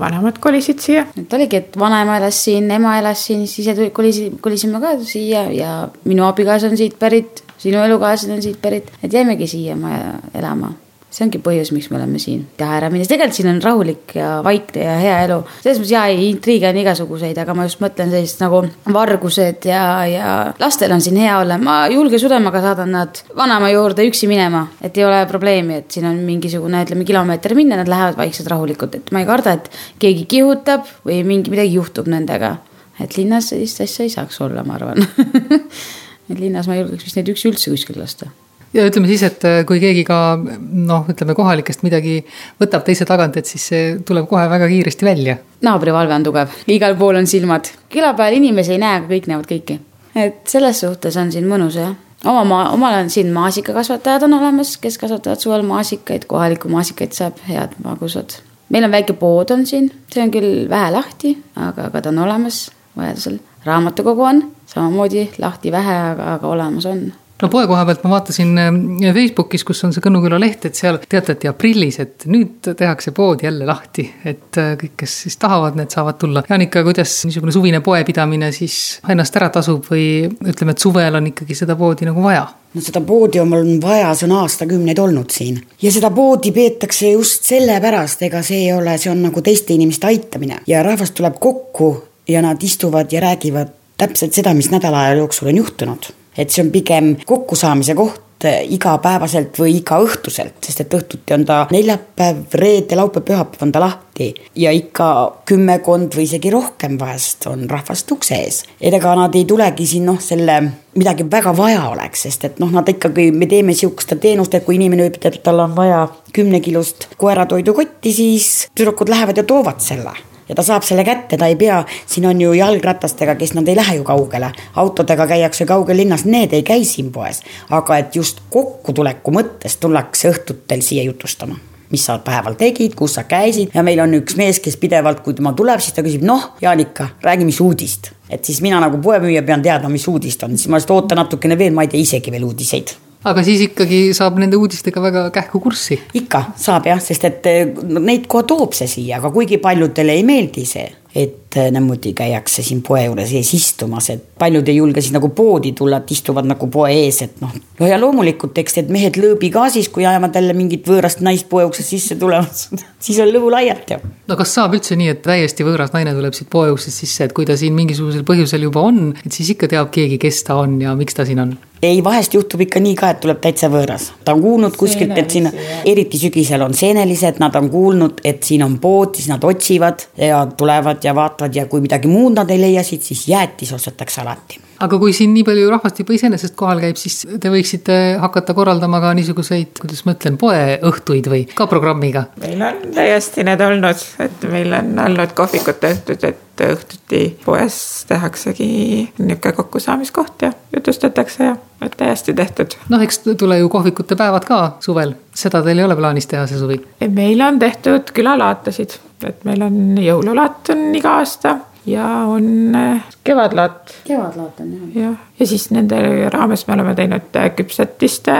[0.00, 1.04] vanemad kolisid siia.
[1.20, 5.44] et oligi, et vanaema elas siin, ema elas siin, siis ise kolisime, kolisime ka siia
[5.52, 5.74] ja
[6.08, 10.72] minu abikaasa on siit pärit sinu elukaaslased on siit pärit, et jäimegi siia maja elama
[11.10, 14.28] see ongi põhjus, miks me oleme siin teha ära minnes, tegelikult siin on rahulik ja
[14.46, 15.38] vaikne ja hea elu.
[15.58, 18.60] selles mõttes jaa, intriige on igasuguseid, aga ma just mõtlen sellist nagu
[18.94, 21.58] vargused ja, ja lastel on siin hea olla.
[21.58, 26.06] ma julge südamega saadan nad vanaema juurde üksi minema, et ei ole probleemi, et siin
[26.10, 29.70] on mingisugune, ütleme kilomeeter minna, nad lähevad vaikselt rahulikult, et ma ei karda, et
[30.02, 32.58] keegi kihutab või mingi midagi juhtub nendega.
[33.00, 35.02] et linnas sellist asja ei saaks olla, ma arvan
[36.32, 38.30] et linnas ma ei julgeks vist neid üksi üldse kuskil lasta
[38.74, 42.20] ja ütleme siis, et äh, kui keegi ka noh, ütleme kohalikest midagi
[42.60, 45.38] võtab teise tagant, et siis see tuleb kohe väga kiiresti välja.
[45.66, 49.50] naabrivalve on tugev, igal pool on silmad, küla peal inimesi ei näe, aga kõik näevad
[49.50, 49.80] kõiki.
[50.14, 54.76] et selles suhtes on siin mõnus jah oma maa, omal on siin maasikakasvatajad on olemas,
[54.76, 58.40] kes kasvatavad suvel maasikaid, kohalikku maasikaid saab, head magusad.
[58.68, 62.18] meil on väike pood on siin, see on küll vähe lahti, aga, aga ta on
[62.26, 63.40] olemas vajadusel.
[63.64, 67.10] Raamatukogu on samamoodi lahti vähe, aga, aga olemas on
[67.42, 68.70] no poe koha pealt ma vaatasin äh,
[69.16, 73.44] Facebookis, kus on see Kõnnu küla leht, et seal teatati aprillis, et nüüd tehakse pood
[73.44, 74.06] jälle lahti.
[74.24, 76.44] et äh, kõik, kes siis tahavad, need saavad tulla.
[76.48, 81.56] Jaanika, kuidas niisugune suvine poepidamine siis ennast ära tasub või ütleme, et suvel on ikkagi
[81.58, 82.48] seda poodi nagu vaja?
[82.70, 85.58] no seda poodi on mul vaja, see on aastakümneid olnud siin.
[85.82, 90.06] ja seda poodi peetakse just sellepärast, ega see ei ole, see on nagu teiste inimeste
[90.06, 91.90] aitamine ja rahvas tuleb kokku
[92.30, 96.12] ja nad istuvad ja räägivad täpselt seda, mis nädala aja jooksul on juhtunud.
[96.38, 101.56] et see on pigem kokkusaamise koht äh, igapäevaselt või igaõhtuselt, sest et õhtuti on ta
[101.74, 105.08] neljapäev, reede, laupäev, pühapäev on ta lahti ja ikka
[105.50, 108.62] kümmekond või isegi rohkem vahest on rahvast ukse ees.
[108.80, 110.60] ega nad ei tulegi siin noh, selle
[110.94, 114.78] midagi väga vaja oleks, sest et noh, nad ikkagi, me teeme sihukest teenust, et kui
[114.78, 120.14] inimene ütleb, et tal on vaja kümnekilost koeratoidukotti, siis tüdrukud lähevad ja toovad selle
[120.50, 123.78] ja ta saab selle kätte, ta ei pea, siin on ju jalgratastega, kes nad ei
[123.78, 124.50] lähe ju kaugele,
[124.82, 127.42] autodega käiakse kaugel linnas, need ei käi siin poes.
[127.70, 133.26] aga et just kokkutuleku mõttes tullakse õhtutel siia jutustama mis sa päeval tegid, kus sa
[133.28, 136.52] käisid ja meil on üks mees, kes pidevalt, kui tema tuleb, siis ta küsib, noh,
[136.62, 138.12] Jaanika, räägi, mis uudist.
[138.30, 141.58] et siis mina nagu poemüüja pean teadma, mis uudist on, siis ma lihtsalt ootan natukene
[141.58, 145.60] veel, ma ei tea isegi veel uudiseid aga siis ikkagi saab nende uudistega väga kähku
[145.60, 145.98] kurssi.
[146.14, 147.50] ikka saab jah, sest et
[147.82, 152.62] neid kohe toob see siia, aga kuigi paljudele ei meeldi see et äh, niimoodi käiakse
[152.66, 156.48] siin poe juures ees istumas, et paljud ei julge siis nagu poodi tulla, et istuvad
[156.48, 157.54] nagu poe ees, et noh.
[157.80, 161.94] no ja loomulikult, eks need mehed lõõbigaasis, kui ajavad jälle mingit võõrast naist poe uksest
[161.94, 162.52] sisse tulevad,
[163.04, 164.00] siis on lõbu laialt ju.
[164.30, 167.36] no kas saab üldse nii, et täiesti võõras naine tuleb siit poe uksest sisse, et
[167.36, 170.80] kui ta siin mingisugusel põhjusel juba on, et siis ikka teab keegi, kes ta on
[170.82, 171.58] ja miks ta siin on?
[171.82, 175.32] ei, vahest juhtub ikka nii ka, et tuleb täitsa võõras, ta on kuulnud kuskilt, et
[175.32, 175.48] siin,
[175.88, 180.42] eriti sügisel on seenelised, nad on kuulnud, et siin on pood, siis nad otsivad ja
[180.56, 184.60] tulevad ja vaatavad ja kui midagi muud nad ei leia siit, siis jäätis ostetakse alati.
[184.80, 189.00] aga kui siin nii palju rahvast juba iseenesest kohal käib, siis te võiksite hakata korraldama
[189.00, 192.26] ka niisuguseid, kuidas ma ütlen, poeõhtuid või ka programmiga?
[192.42, 198.70] meil on täiesti need olnud, et meil on olnud kohvikute õhtud, et õhtuti poes tehaksegi
[199.18, 202.76] niisugune kokkusaamiskoht ja jutustatakse ja et täiesti tehtud.
[202.88, 206.58] noh, eks tule ju kohvikute päevad ka suvel, seda teil ei ole plaanis teha see
[206.60, 206.80] suvi?
[207.08, 211.56] meil on tehtud külalaatasid et meil on jõululaat on iga aasta
[211.88, 213.94] ja on äh, kevadlaat.
[214.04, 215.02] kevadlaat on jah.
[215.02, 216.00] jah, ja siis nende
[216.32, 218.36] raames me oleme teinud äh, küpsetiste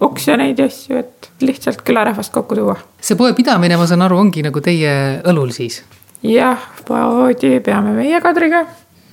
[0.00, 2.76] oksjoneid ja asju, et lihtsalt külarahvast kokku tuua.
[3.00, 4.92] see poepidamine, ma saan aru, ongi nagu teie
[5.28, 5.82] õlul siis?
[6.22, 8.64] Jah, poodi peame meie Kadriga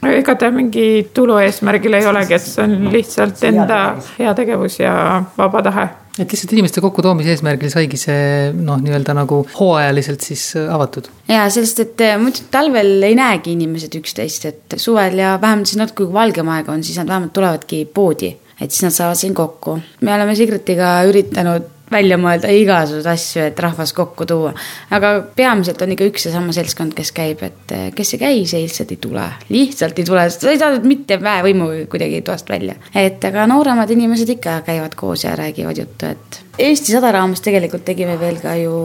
[0.06, 3.80] ega ta mingi tulu eesmärgil ei olegi, et see on lihtsalt enda
[4.20, 4.96] heategevus ja
[5.38, 5.88] vaba tahe
[6.20, 11.10] et lihtsalt inimeste kokkutoomise eesmärgil saigi see noh, nii-öelda nagu hooajaliselt siis avatud.
[11.32, 15.82] ja sellest, et äh, muidu talvel ei näegi inimesed üksteist, et suvel ja vähemalt siis
[15.82, 19.36] natuke, kui valgem aeg on, siis nad vähemalt tulevadki poodi, et siis nad saavad siin
[19.36, 19.80] kokku.
[20.02, 24.54] me oleme Sigritiga üritanud välja mõelda igasuguseid asju, et rahvas kokku tuua.
[24.92, 28.46] aga peamiselt on ikka üks ja sama seltskond, kes käib, et eh, kes ei käi,
[28.50, 29.28] see lihtsalt ei tule.
[29.50, 32.76] lihtsalt ei tule, sa ei saa mitte väevõimu kuidagi toast välja.
[32.96, 37.84] et aga nooremad inimesed ikka käivad koos ja räägivad juttu, et Eesti sada raames tegelikult
[37.88, 38.76] tegime veel ka ju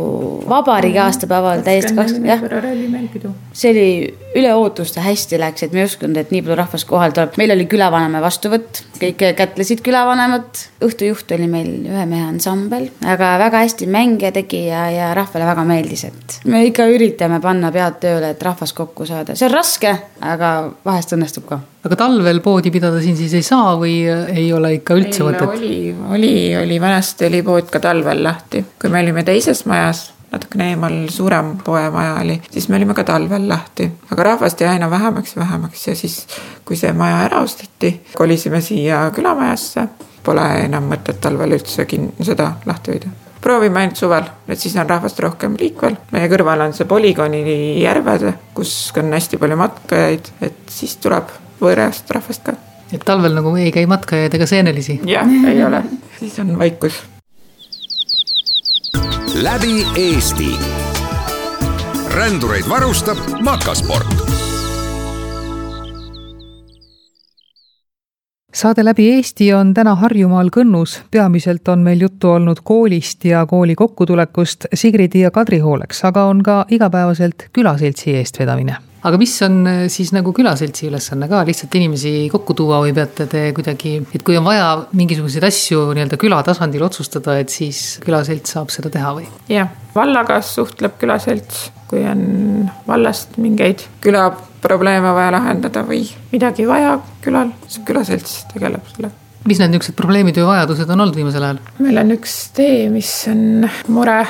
[0.50, 2.42] vabariigi aastapäeval täiesti kaks, jah.
[3.52, 3.84] see oli
[4.40, 7.38] üle ootuste hästi läks, et me ei uskunud, et nii palju rahvast kohale tuleb.
[7.38, 10.64] meil oli külavanema vastuvõtt, kõik kätlesid külavanemat.
[10.86, 15.66] õhtujuht oli meil ühe mehe ansambel, aga väga hästi mänge tegi ja, ja rahvale väga
[15.68, 19.38] meeldis, et me ikka üritame panna pead tööle, et rahvas kokku saada.
[19.38, 20.54] see on raske, aga
[20.84, 24.96] vahest õnnestub ka aga talvel poodi pidada siin siis ei saa või ei ole ikka
[25.00, 25.48] üldse mõtet?
[25.48, 30.68] oli, oli, oli, vanasti oli pood ka talvel lahti, kui me olime teises majas natukene
[30.74, 35.34] eemal suurem poemaja oli, siis me olime ka talvel lahti, aga rahvast jäi aina vähemaks
[35.36, 36.20] ja vähemaks ja siis,
[36.64, 39.88] kui see maja ära osteti, kolisime siia külamajasse.
[40.20, 44.84] Pole enam mõtet talvel üldse kin-, seda lahti hoida proovime ainult suvel, et siis on
[44.84, 45.94] rahvast rohkem liikvel.
[46.12, 47.40] meie kõrval on see polügooni
[47.80, 52.56] järved, kus on hästi palju matkajaid, et siis tuleb võõrast rahvast ka.
[52.92, 55.00] et talvel nagu ei käi matkajaid ega seenelisi?
[55.08, 55.82] jah, ei ole,
[56.18, 57.02] siis on vaikus.
[59.34, 60.52] läbi Eesti.
[62.16, 64.30] rändureid varustab Makasport
[68.54, 73.74] saade Läbi Eesti on täna Harjumaal Kõnnus, peamiselt on meil juttu olnud koolist ja kooli
[73.74, 79.82] kokkutulekust Sigridi ja Kadri hooleks, aga on ka igapäevaselt külaseltsi eestvedamine aga mis on äh,
[79.92, 84.36] siis nagu külaseltsi ülesanne ka, lihtsalt inimesi kokku tuua või peate te kuidagi, et kui
[84.38, 89.28] on vaja mingisuguseid asju nii-öelda küla tasandil otsustada, et siis külaselts saab seda teha või?
[89.52, 97.54] jah, vallaga suhtleb külaselts, kui on vallast mingeid külaprobleeme vaja lahendada või midagi vaja külal,
[97.66, 99.16] siis külaselts tegeleb sellega
[99.48, 101.60] mis need niisugused probleemid või vajadused on olnud viimasel ajal?
[101.80, 104.20] meil on üks tee, mis on mure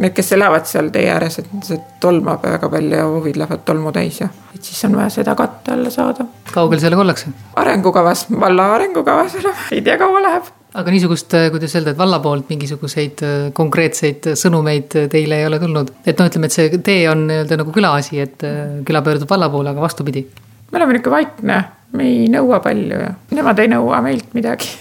[0.00, 3.92] need, kes elavad seal tee ääres, et see tolmab väga palju ja huvid lähevad tolmu
[3.94, 6.26] täis ja et siis on vaja seda katte alla saada.
[6.52, 7.32] kaugel sellega ollakse?
[7.60, 10.48] arengukavas, valla arengukavas enam, ei tea, kaua läheb.
[10.74, 15.60] aga niisugust, äh, kuidas öelda, et valla poolt mingisuguseid äh, konkreetseid sõnumeid teile ei ole
[15.62, 19.30] tulnud, et noh, ütleme, et see tee on nii-öelda nagu külaasi, et äh, küla pöördub
[19.30, 20.26] valla poole, aga vastupidi.
[20.70, 24.72] me oleme niisugune vaikne, me ei nõua palju ja nemad ei nõua meilt midagi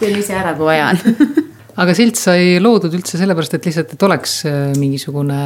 [0.00, 1.02] teen ise ära, kui vaja on
[1.80, 5.40] aga silt sai loodud üldse sellepärast, et lihtsalt, et oleks äh, mingisugune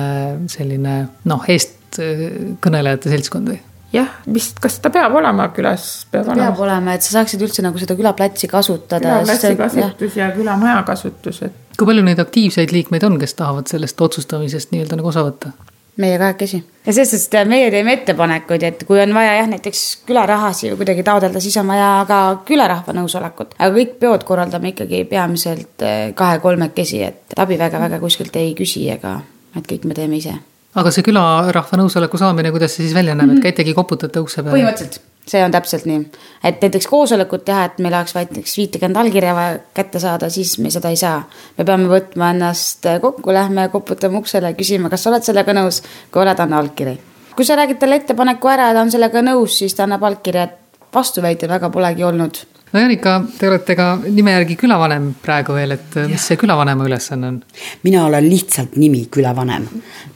[0.51, 3.61] selline noh, eestkõnelejate seltskond või?
[3.95, 5.89] jah, vist, kas ta peab olema külas?
[6.13, 9.23] peab, peab olema, et sa saaksid üldse nagu seda külaplatsi kasutada.
[9.23, 11.65] külaplatsi kasutus ja külamaja kasutus, et.
[11.79, 15.55] kui palju neid aktiivseid liikmeid on, kes tahavad sellest otsustamisest nii-öelda nagu osa võtta?
[15.99, 16.65] Meie kahekesi.
[16.87, 21.03] ja selles suhtes, et meie teeme ettepanekuid, et kui on vaja jah, näiteks külarahasi kuidagi
[21.07, 23.57] taotleda, siis on vaja ka külarahva nõusolekut.
[23.59, 29.19] aga kõik peod korraldame ikkagi peamiselt eh, kahe-kolmekesi, et abi väga-väga kuskilt ei küsi ega,
[29.57, 30.39] et kõik me teeme ise.
[30.79, 34.57] aga see külarahva nõusoleku saamine, kuidas see siis välja näeb, et käitegi koputate ukse peale?
[34.57, 36.03] põhimõtteliselt see on täpselt nii,
[36.45, 40.57] et näiteks koosolekut teha, et meil oleks vaid näiteks viitekümmet allkirja vaja kätte saada, siis
[40.59, 41.23] me seda ei saa.
[41.59, 46.23] me peame võtma ennast kokku, lähme koputame uksele, küsime, kas sa oled sellega nõus, kui
[46.23, 46.99] oled, anna allkiri.
[47.37, 50.49] kui sa räägid talle ettepaneku ära ja ta on sellega nõus, siis ta annab allkirja,
[50.49, 52.41] et vastuväiteid väga polegi olnud
[52.73, 56.07] no Janika, te olete ka nime järgi külavanem praegu veel, et ja.
[56.11, 57.39] mis see külavanema ülesanne on?
[57.85, 59.69] mina olen lihtsalt nimi külavanem.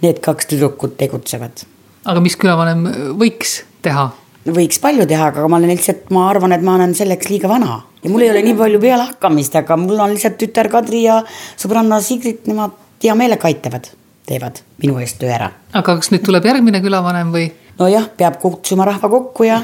[0.02, 1.64] Need kaks tüdrukut tegutsevad.
[2.04, 2.84] aga mis külavanem
[3.20, 4.10] võiks teha?
[4.50, 7.80] Võiks palju teha, aga ma olen lihtsalt, ma arvan, et ma olen selleks liiga vana
[8.02, 11.20] ja mul ei ole nii palju pealehakkamist, aga mul on lihtsalt tütar Kadri ja
[11.60, 13.86] sõbranna Sigrid, nemad hea meelega aitavad,
[14.26, 15.52] teevad minu eest töö ära.
[15.72, 17.46] aga kas nüüd tuleb järgmine külavanem või?
[17.78, 19.62] nojah, peab kutsuma rahva kokku ja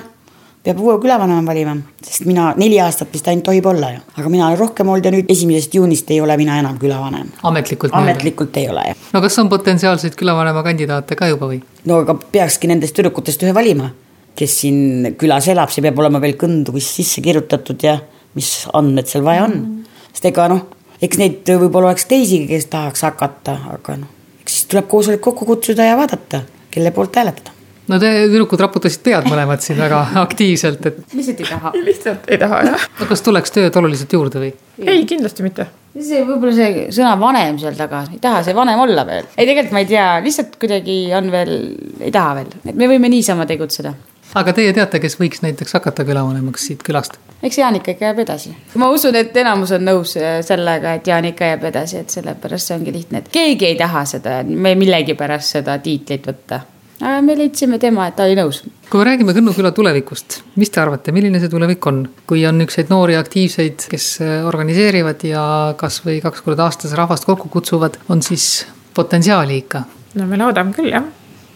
[0.62, 4.46] peab uue külavanema valima, sest mina neli aastat vist ainult tohib olla ju, aga mina
[4.48, 7.30] olen rohkem olnud ja nüüd esimesest juunist ei ole mina enam külavanem.
[7.42, 7.94] ametlikult?
[7.94, 9.06] ametlikult ei ole jah.
[9.12, 11.62] no kas on potentsiaalseid külavanema kandidaate ka juba või?
[11.84, 13.90] no aga peakski nendest tüdrukutest ühe valima
[14.38, 17.98] kes siin külas elab, see peab olema veel kõndu vist sisse kirjutatud ja
[18.38, 20.00] mis andmed seal vaja on mm..
[20.12, 20.64] sest ega noh,
[21.02, 25.48] eks neid võib-olla oleks teisigi, kes tahaks hakata, aga noh, eks siis tuleb koosolek kokku
[25.48, 27.56] kutsuda ja vaadata, kelle poolt hääletada
[27.88, 31.00] no te tüdrukud raputasid pead mõlemad siin väga aktiivselt, et.
[31.16, 31.72] lihtsalt ei taha.
[31.88, 32.88] lihtsalt ei taha jah.
[33.00, 34.52] no kas tuleks tööd oluliselt juurde või?
[34.84, 35.68] ei, kindlasti mitte.
[35.96, 39.26] see võib-olla see sõna vanem seal taga, ei taha see vanem olla veel.
[39.34, 41.56] ei, tegelikult ma ei tea, lihtsalt kuidagi on veel,
[42.04, 43.94] ei taha veel, et me võime niisama tegutseda
[44.34, 47.18] aga teie teate, kes võiks näiteks hakata külavanemaks siit külast?
[47.42, 48.54] eks Jaanika ikka jääb edasi.
[48.80, 52.78] ma usun, et enamus on nõus äh, sellega, et Jaanika jääb edasi, et sellepärast see
[52.78, 56.60] ongi lihtne, et keegi ei taha seda, me millegipärast seda tiitlit võtta.
[57.00, 58.62] aga me leidsime tema, et ta oli nõus.
[58.90, 62.58] kui me räägime Kõnnu küla tulevikust, mis te arvate, milline see tulevik on, kui on
[62.58, 65.44] niisuguseid noori aktiivseid, kes äh, organiseerivad ja
[65.78, 69.84] kasvõi kaks korda aastas rahvast kokku kutsuvad, on siis potentsiaali ikka?
[70.18, 71.06] no me loodame küll jah,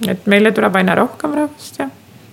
[0.06, 1.90] et meile tuleb aina rohkem rahvast ja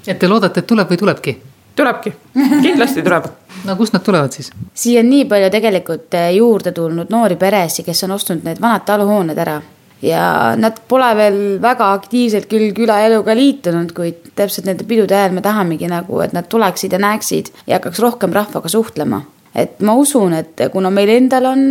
[0.09, 1.35] et te loodate, et tuleb või tulebki?
[1.79, 3.27] tulebki, kindlasti tuleb.
[3.67, 4.51] no kust nad tulevad siis?
[4.73, 8.87] siia on nii palju tegelikult eh, juurde tulnud noori peresid, kes on ostnud need vanad
[8.87, 9.59] taluhooned ära
[10.01, 15.43] ja nad pole veel väga aktiivselt küll külaeluga liitunud, kuid täpselt nende pidude ajal me
[15.43, 19.23] tahamegi nagu, et nad tuleksid ja näeksid ja hakkaks rohkem rahvaga suhtlema
[19.59, 21.61] et ma usun, et kuna meil endal on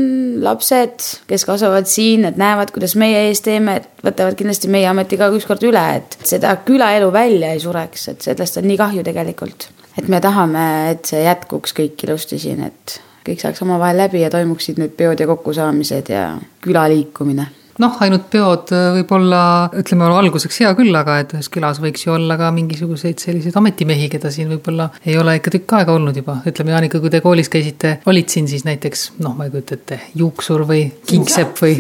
[0.44, 5.18] lapsed, kes kasvavad siin, et näevad, kuidas meie ees teeme, et võtavad kindlasti meie ameti
[5.20, 9.70] ka ükskord üle, et seda külaelu välja ei sureks, et sellest on nii kahju tegelikult.
[9.98, 14.30] et me tahame, et see jätkuks kõik ilusti siin, et kõik saaks omavahel läbi ja
[14.30, 16.28] toimuksid need peod ja kokkusaamised ja
[16.62, 17.48] külaliikumine
[17.82, 19.40] noh, ainult peod äh, võib-olla
[19.78, 24.08] ütleme alguseks hea küll, aga et ühes külas võiks ju olla ka mingisuguseid selliseid ametimehi,
[24.12, 26.40] keda siin võib-olla ei ole ikka tükk aega olnud juba.
[26.48, 30.00] ütleme, Jaanika, kui te koolis käisite, olid siin siis näiteks noh, ma ei kujuta ette,
[30.18, 31.76] juuksur või kingsepp või?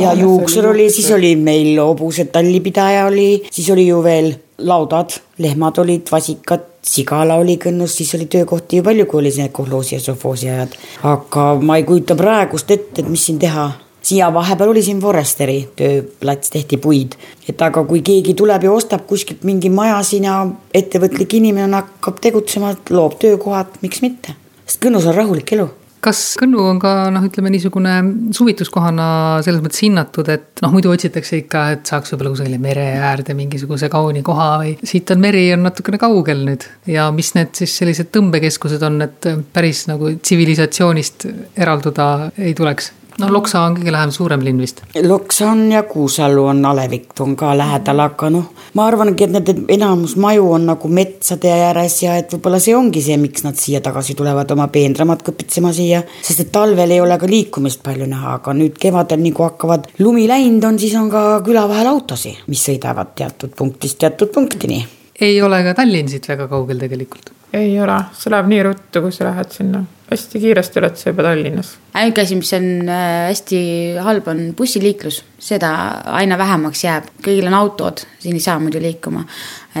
[0.00, 4.32] ja juuksur oli, siis oli meil hobuse tallipidaja oli, siis oli ju veel
[4.64, 5.10] laudad,
[5.42, 9.96] lehmad olid, vasikad, sigala oli kõnnus, siis oli töökohti ju palju, kui oli see kolhoosi
[9.96, 10.76] ja sovhoosi ajad.
[11.10, 13.70] aga ma ei kujuta praegust ette, et mis siin teha
[14.04, 17.16] siia vahepeal oli siin Foresteri tööplats, tehti puid.
[17.48, 20.40] et aga kui keegi tuleb ja ostab kuskilt mingi maja siin ja
[20.74, 24.36] ettevõtlik inimene hakkab tegutsema, loob töökohad, miks mitte.
[24.66, 25.70] sest Kõnnus on rahulik elu
[26.04, 27.94] kas Kõnnu on ka noh, ütleme niisugune
[28.36, 29.06] suvituskohana
[29.44, 33.88] selles mõttes hinnatud, et noh, muidu otsitakse ikka, et saaks võib-olla kusagile mere äärde mingisuguse
[33.92, 36.66] kauni koha või siit on meri on natukene kaugel nüüd.
[36.90, 42.92] ja mis need siis sellised tõmbekeskused on, et päris nagu tsivilisatsioonist eralduda ei tuleks?
[43.18, 44.82] No Loksa on kõige lähem suurem linn vist.
[45.02, 49.54] Loksa on ja Kuusalu on, Alevik on ka lähedal, aga noh, ma arvangi, et nende
[49.74, 53.82] enamus maju on nagu metsade ääres ja et võib-olla see ongi see, miks nad siia
[53.84, 56.02] tagasi tulevad oma peenramat kõpitsema siia.
[56.22, 59.88] sest et talvel ei ole ka liikumist palju näha, aga nüüd kevadel, nii kui hakkavad
[60.02, 64.84] lumi läinud on, siis on ka küla vahel autosid, mis sõidavad teatud punktist teatud punktini
[65.20, 67.30] ei ole ka Tallinn siit väga kaugel tegelikult.
[67.54, 69.84] ei ole, see läheb nii ruttu, kui sa lähed sinna.
[70.10, 71.74] hästi kiiresti oled sa juba Tallinnas.
[71.94, 73.60] ainuke asi, mis on äh, hästi
[74.02, 75.22] halb, on bussiliiklus.
[75.38, 75.70] seda
[76.18, 79.24] aina vähemaks jääb, kõigil on autod, siin ei saa muidu liikuma.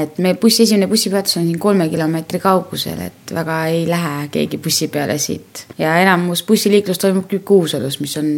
[0.00, 4.58] et meie bussi, esimene bussipeatus on siin kolme kilomeetri kaugusel, et väga ei lähe keegi
[4.58, 5.66] bussi peale siit.
[5.78, 8.30] ja enamus bussiliiklus toimub küll Kuusalus, mis on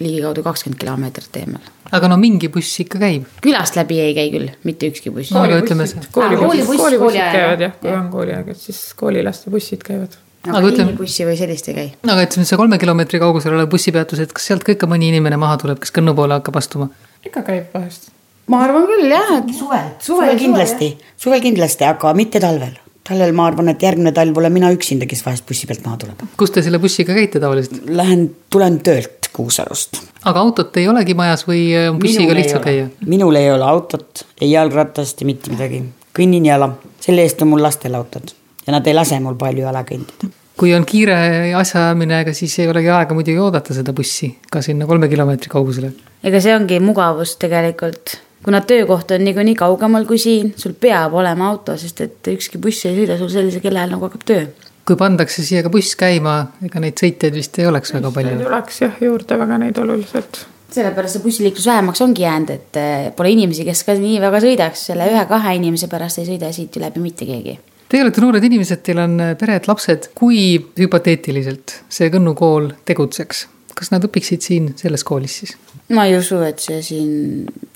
[0.00, 1.66] ligikaudu kakskümmend kilomeetrit eemal.
[1.96, 3.28] Aga no mingi buss ikka käib.
[3.44, 5.32] külast läbi ei käi küll, mitte ükski buss.
[5.34, 6.02] no aga ütleme see.
[6.14, 10.16] koolibussid, koolibussid käivad jah, kui on kooliaeg, et siis koolilaste bussid käivad.
[10.46, 10.94] aga ütleme.
[10.98, 11.88] bussi või sellist ei käi.
[12.06, 15.40] aga ütleme, see kolme kilomeetri kaugusel olev bussipeatus, et kas sealt ka ikka mõni inimene
[15.40, 16.90] maha tuleb, kes Kõnnu poole hakkab astuma?
[17.26, 18.12] ikka käib vahest.
[18.50, 22.78] ma arvan küll jah, et suvel, suvel kindlasti, suvel kindlasti, aga mitte talvel
[23.10, 26.28] talvel ma arvan, et järgmine talv olen mina üksinda, kes vahest bussi pealt maha tuleb.
[26.38, 27.82] kus te selle bussiga käite tavaliselt?
[27.90, 30.00] Lähen, tulen töölt Kuusalust.
[30.24, 32.88] aga autot ei olegi majas või on bussiga lihtsalt käia?
[33.06, 35.82] minul ei ole autot, ei jalgratast ja mitte midagi,
[36.16, 38.34] kõnnin jala, selle eest on mul lastel autod
[38.66, 41.14] ja nad ei lase mul palju jala kõndida kui on kiire
[41.56, 45.94] asjaajamine, ega siis ei olegi aega muidugi oodata seda bussi ka sinna kolme kilomeetri kaugusele.
[46.24, 51.48] ega see ongi mugavus tegelikult kuna töökoht on niikuinii kaugemal kui siin, sul peab olema
[51.50, 54.46] auto, sest et ükski buss ei sõida sul sellise kellaajal, nagu hakkab töö.
[54.90, 56.36] Kui pandakse siia ka buss käima,
[56.66, 58.34] ega neid sõitjaid vist ei oleks väga palju.
[58.34, 60.44] ei tuleks jah juurde väga neid oluliselt.
[60.70, 64.86] sellepärast see bussiliiklus vähemaks ongi jäänud, et eh, pole inimesi, kes ka nii väga sõidaks,
[64.90, 67.58] selle ühe-kahe inimese pärast ei sõida siit ju läbi mitte keegi
[67.90, 73.40] Teie olete noored inimesed, teil on pered, lapsed, kui hüpoteetiliselt see Kõnnu kool tegutseks,
[73.74, 75.56] kas nad õpiksid siin selles koolis siis?
[75.90, 77.12] Ma ei usu, et see siin,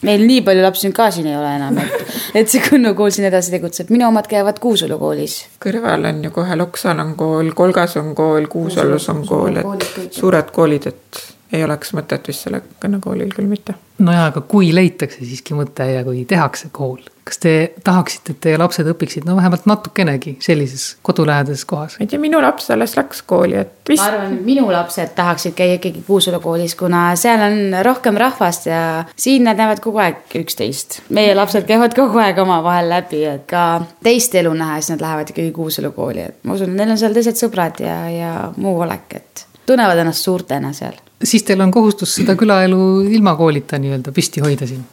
[0.06, 3.28] meil nii palju lapsi ka siin ei ole enam, et, et see Kõnnu kool siin
[3.28, 5.40] edasi tegutseb, minu omad käivad Kuusalu koolis.
[5.62, 10.52] kõrval on ju kohe Loksal on kool, Kolgas on kool, Kuusalus on kool, et suured
[10.54, 13.76] koolid, et ei oleks mõtet vist sellel kõnnekoolil küll mitte.
[13.98, 17.52] nojaa, aga kui leitakse siiski mõte ja kui tehakse kool, kas te
[17.84, 21.96] tahaksite, et teie lapsed õpiksid no vähemalt natukenegi sellises kodulähedases kohas?
[21.98, 24.02] ma ei tea, minu laps alles läks kooli, et vist.
[24.02, 28.68] ma arvan, et minu lapsed tahaksid käia ikkagi Kuusalu koolis, kuna seal on rohkem rahvast
[28.68, 28.82] ja
[29.16, 31.00] siin nad näevad kogu aeg üksteist.
[31.14, 33.64] meie lapsed käivad kogu aeg omavahel läbi, et ka
[34.04, 37.00] teist elu näha, siis nad lähevad ikkagi Kuusalu kooli, et ma usun, et neil on
[37.00, 41.70] seal teised sõbrad ja, ja muu olek, et tunnevad ennast suurtena seal siis teil on
[41.72, 44.84] kohustus seda külaelu ilma koolita nii-öelda püsti hoida siin.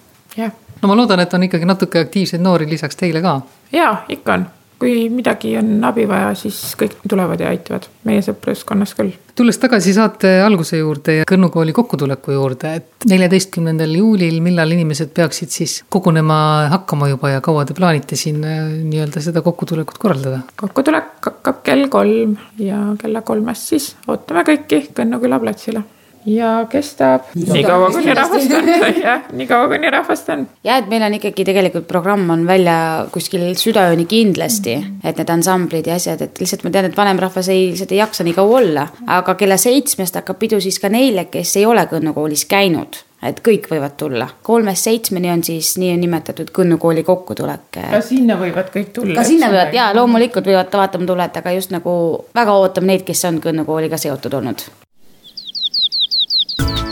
[0.82, 3.40] No ma loodan, et on ikkagi natuke aktiivseid noori lisaks teile ka.
[3.76, 4.46] ja ikka on,
[4.82, 9.14] kui midagi on abi vaja, siis kõik tulevad ja aitavad, meie sõpruskonnas küll.
[9.38, 15.14] tulles tagasi saate alguse juurde ja Kõnnu kooli kokkutuleku juurde, et neljateistkümnendal juulil, millal inimesed
[15.16, 16.42] peaksid siis kogunema
[16.74, 20.44] hakkama juba ja kaua te plaanite siin äh, nii-öelda seda kokkutulekut korraldada?
[20.60, 25.86] kokkutulek hakkab kell kolm ja kella kolmest siis ootame kõiki Kõnnu küla platsile
[26.26, 28.70] ja kestab nii kaua, kuni rahvast on,
[29.06, 30.48] jah, nii kaua, kuni rahvast on.
[30.64, 35.88] ja et meil on ikkagi tegelikult programm on välja kuskil südaööni kindlasti, et need ansamblid
[35.90, 38.60] ja asjad, et lihtsalt ma tean, et vanem rahvas ei, lihtsalt ei jaksa nii kaua
[38.62, 38.88] olla.
[39.08, 43.42] aga kella seitsmest hakkab pidu siis ka neile, kes ei ole Kõnnu koolis käinud et
[43.46, 44.28] kõik võivad tulla.
[44.44, 47.66] kolmest seitsmeni on siis niinimetatud Kõnnu kooli kokkutulek.
[47.74, 49.16] ka sinna võivad kõik tulla.
[49.16, 51.92] ka sinna võivad ja loomulikult võivad vaatama tulla, et aga just nagu
[52.36, 54.70] väga ootame neid, kes on Kõnnu kooliga seotud olnud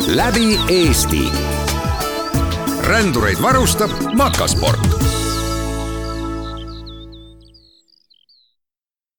[0.08, 1.32] läbi Eesti.
[2.82, 5.19] rändureid varustab Makasport